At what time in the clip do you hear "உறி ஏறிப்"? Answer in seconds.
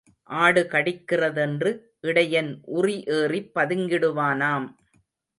2.71-3.51